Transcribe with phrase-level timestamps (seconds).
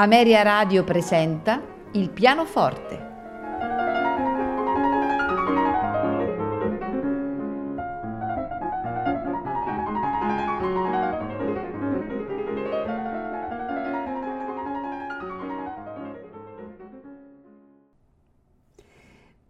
[0.00, 1.62] Ameria Radio presenta
[1.92, 3.08] Il pianoforte.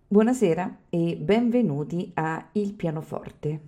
[0.09, 3.61] Buonasera e benvenuti a Il pianoforte.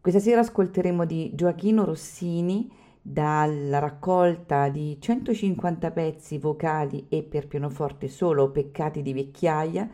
[0.00, 8.08] Questa sera ascolteremo di Gioachino Rossini dalla raccolta di 150 pezzi vocali e per pianoforte
[8.08, 9.86] solo Peccati di vecchiaia,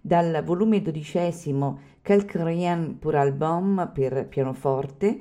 [0.00, 5.20] dal volume dodicesimo Calcrien pour album per pianoforte,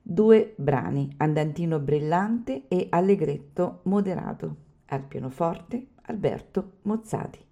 [0.00, 7.46] due brani, Andantino brillante e Allegretto moderato, al pianoforte Alberto Mozzati.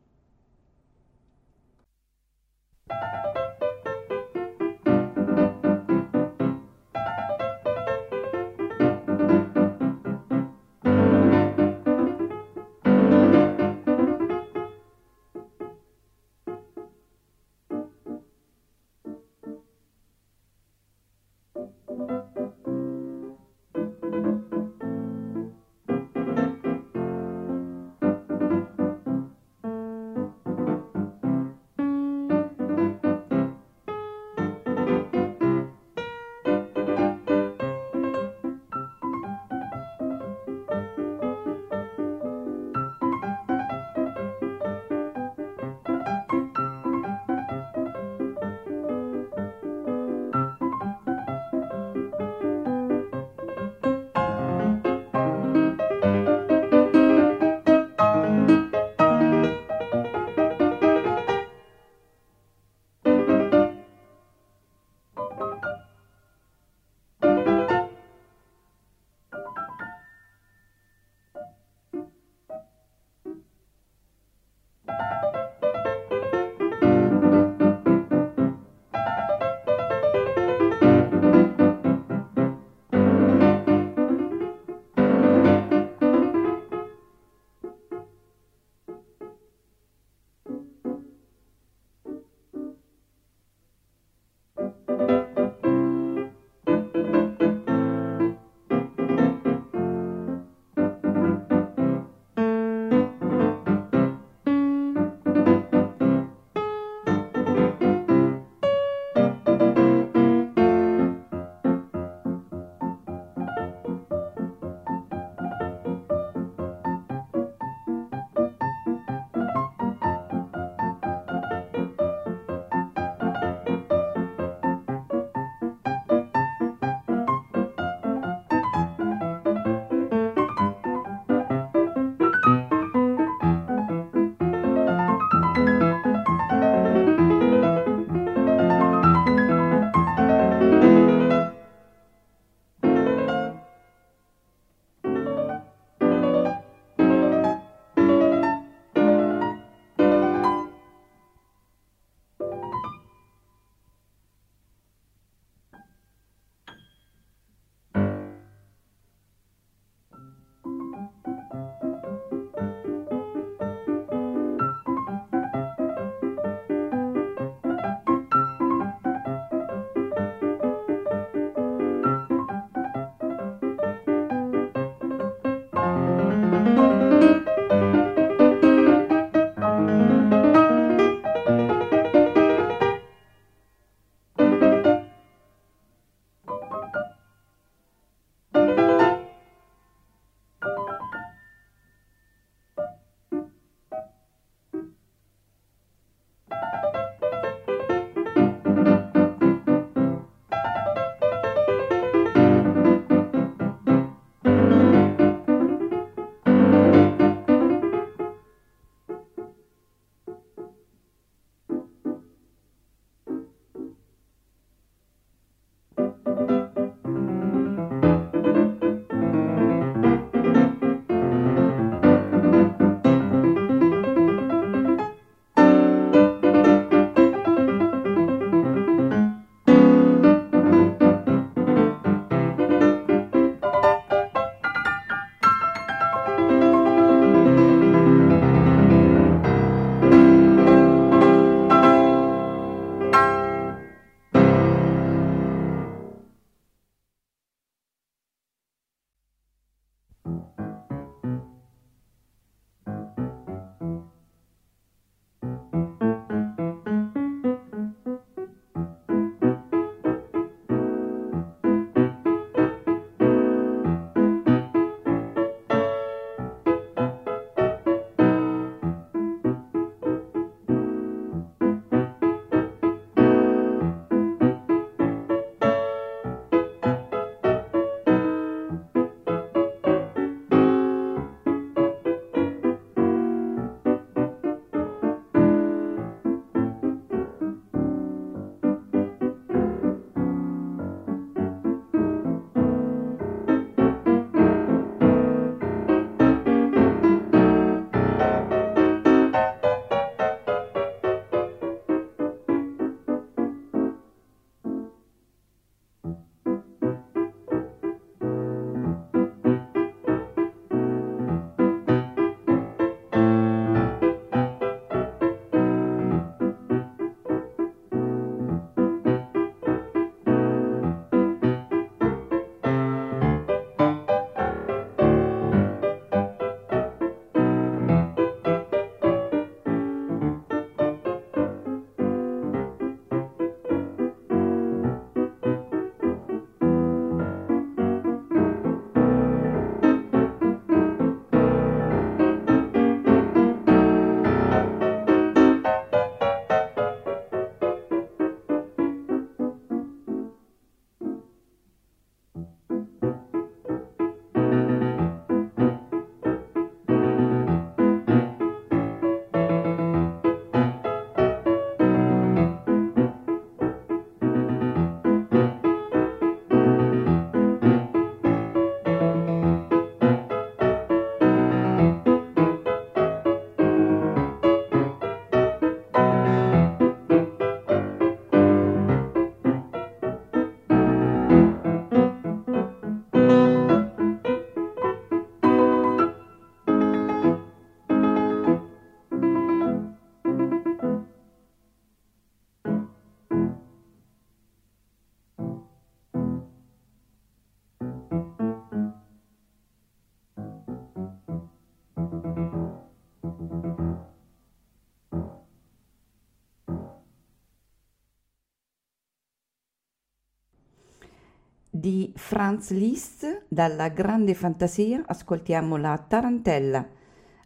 [411.87, 416.85] Di Franz Liszt dalla grande fantasia ascoltiamo la Tarantella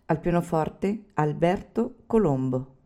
[0.07, 2.77] al pianoforte Alberto Colombo.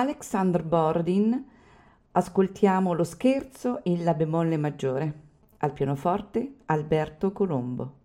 [0.00, 1.44] Alexander Bordin
[2.12, 5.20] ascoltiamo lo scherzo in La bemolle maggiore.
[5.58, 7.98] Al pianoforte Alberto Colombo.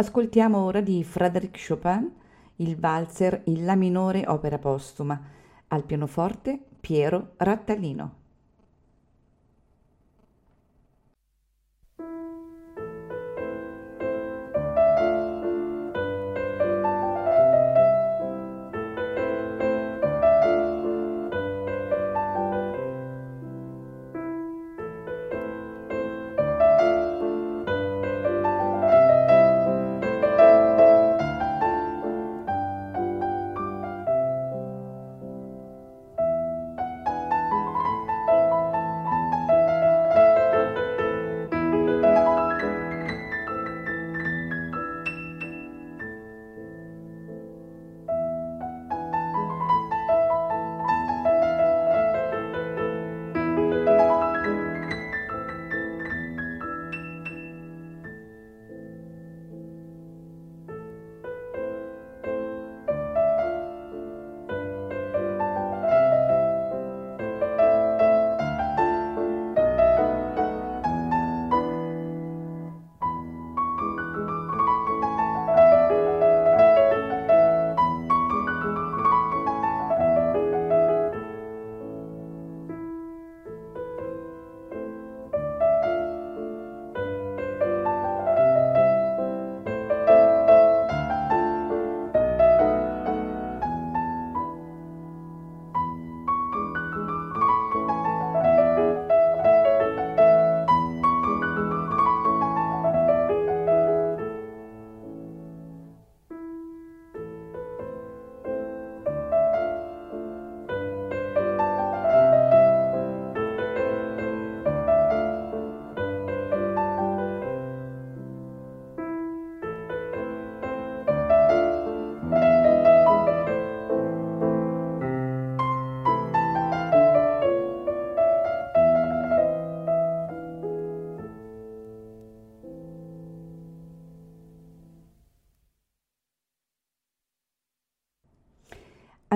[0.00, 2.10] Ascoltiamo ora di Frédéric Chopin
[2.56, 5.20] il valzer in La minore opera postuma,
[5.68, 8.19] al pianoforte Piero Rattalino.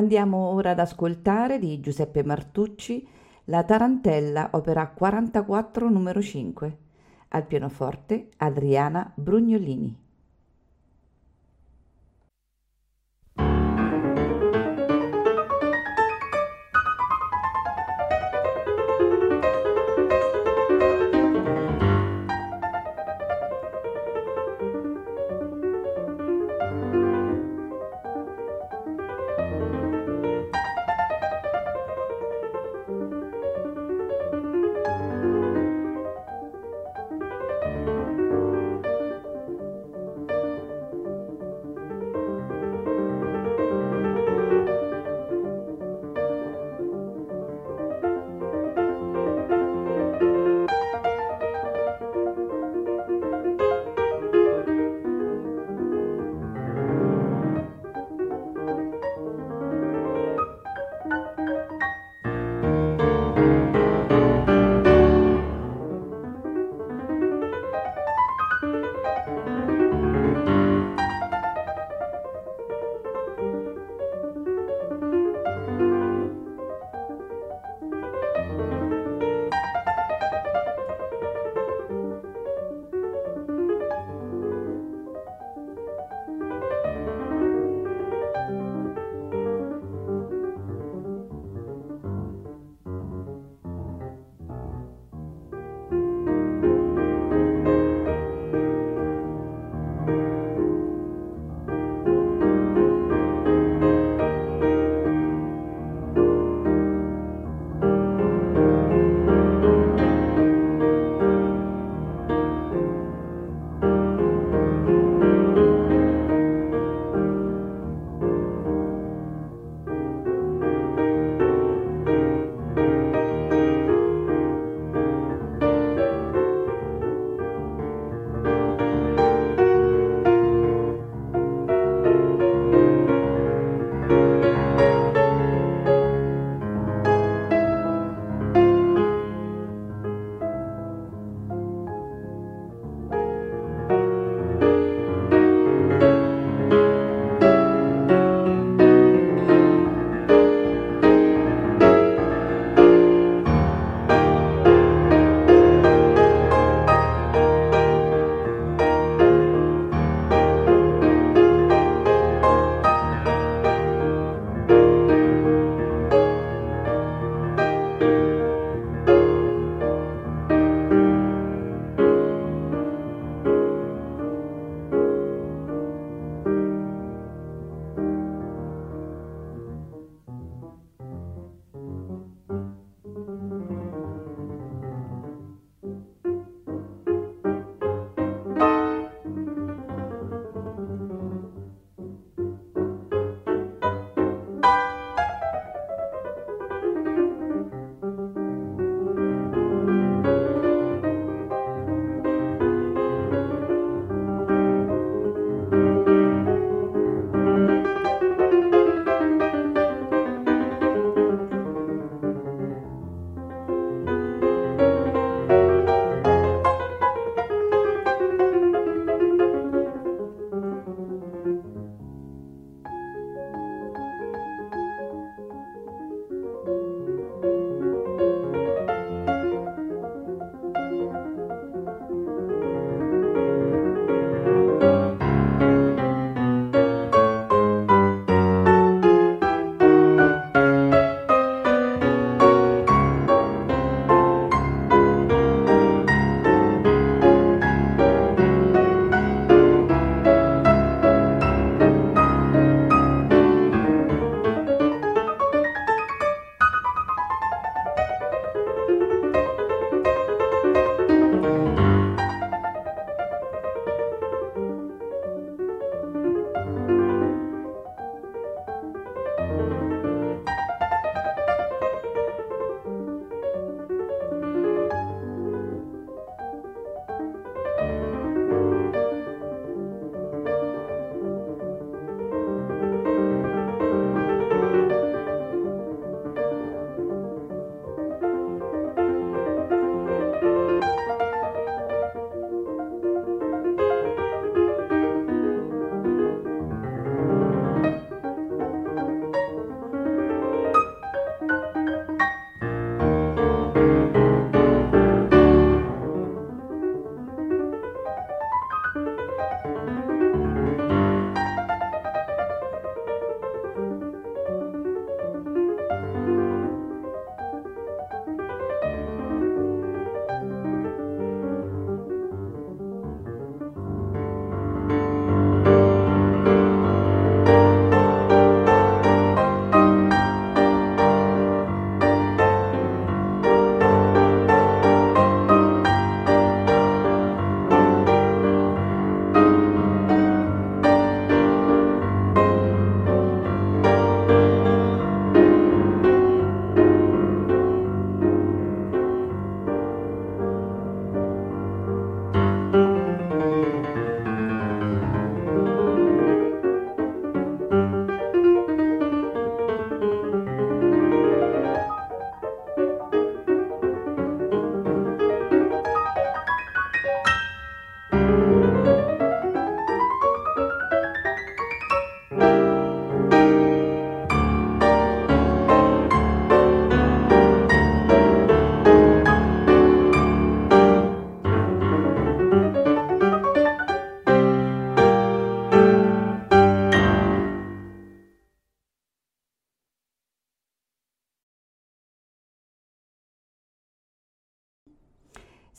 [0.04, 3.08] Andiamo ora ad ascoltare di Giuseppe Martucci
[3.44, 6.78] La Tarantella, opera 44 numero 5,
[7.28, 10.03] al pianoforte Adriana Brugnolini.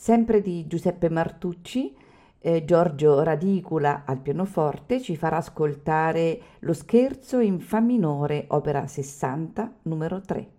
[0.06, 1.92] Sempre di Giuseppe Martucci,
[2.38, 9.78] eh, Giorgio Radicula al pianoforte ci farà ascoltare lo scherzo in Fa minore, opera 60,
[9.82, 10.55] numero 3.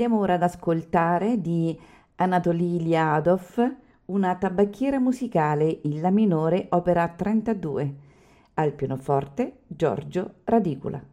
[0.00, 1.78] Andiamo ora ad ascoltare di
[2.16, 7.94] Anatoly Liadov una tabacchiera musicale in La minore, opera 32,
[8.54, 11.09] al pianoforte Giorgio Radicula.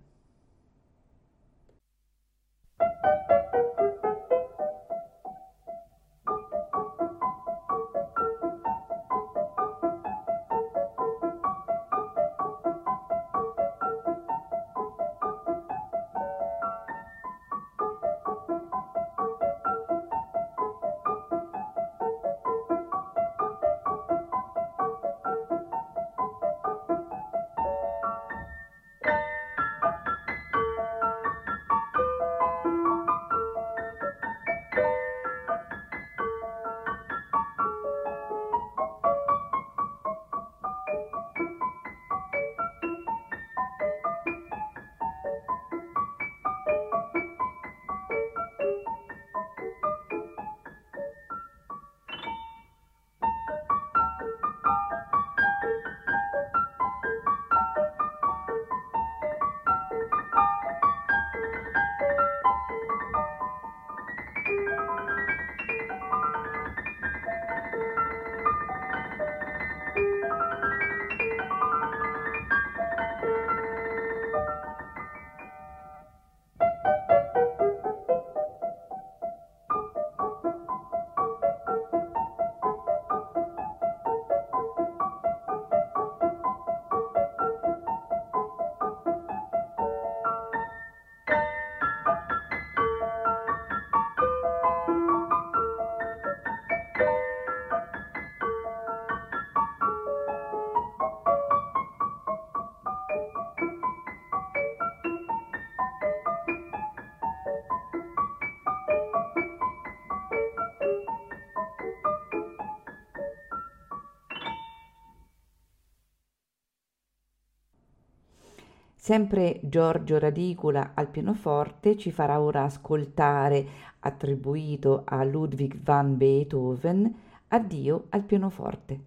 [119.07, 123.65] Sempre Giorgio Radicula al pianoforte ci farà ora ascoltare,
[123.99, 127.15] attribuito a Ludwig van Beethoven,
[127.47, 128.99] Addio al pianoforte.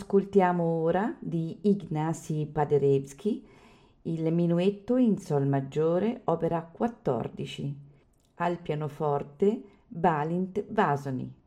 [0.00, 3.44] Ascoltiamo ora di Ignasi Paderewski
[4.02, 7.76] il minuetto in Sol maggiore, opera 14,
[8.36, 11.37] al pianoforte Balint Vasoni.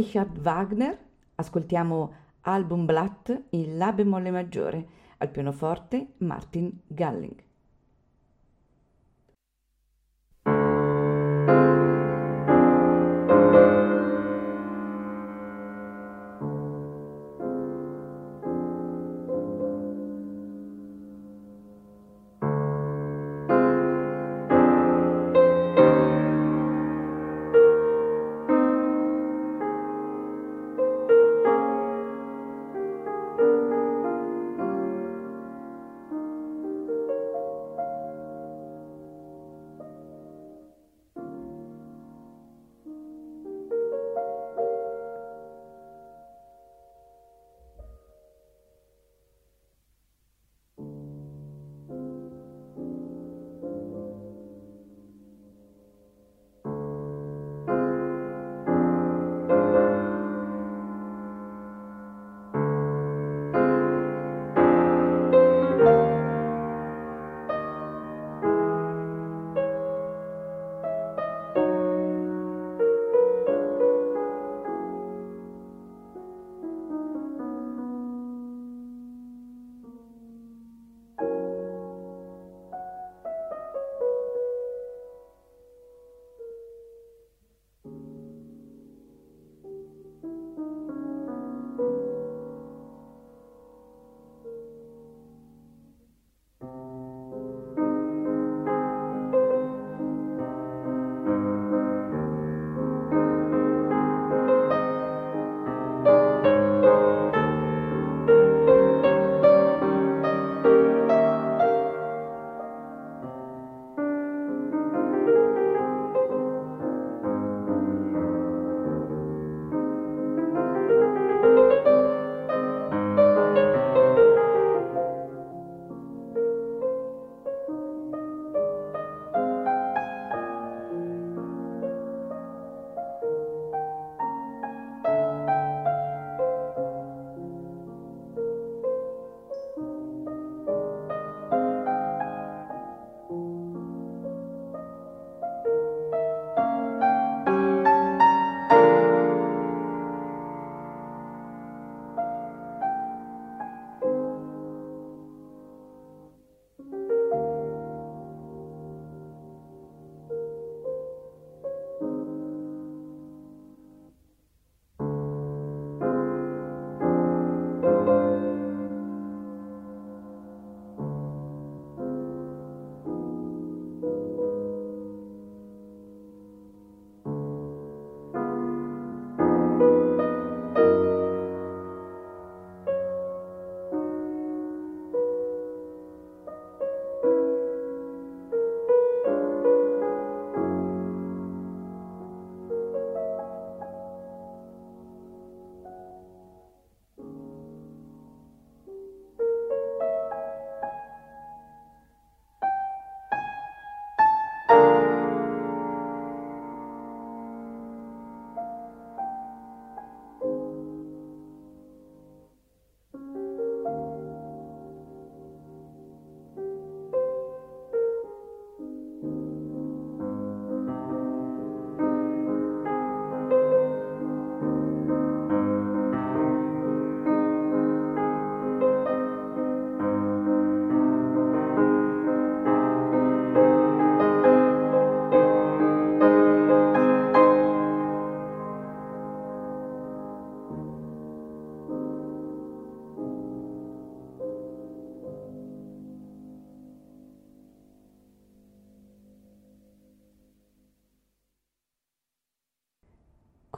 [0.00, 0.98] Richard Wagner,
[1.34, 4.86] ascoltiamo Album Blatt in La bemolle maggiore,
[5.18, 7.49] al pianoforte Martin Galling.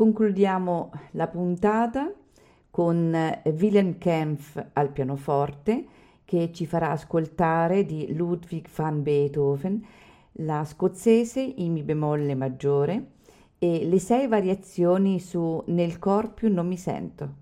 [0.03, 2.13] Concludiamo la puntata
[2.73, 5.85] con Willem Kempf al pianoforte
[6.25, 9.81] che ci farà ascoltare di Ludwig van Beethoven
[10.39, 13.11] la scozzese in mi bemolle maggiore
[13.59, 17.42] e le sei variazioni su Nel cor più non mi sento.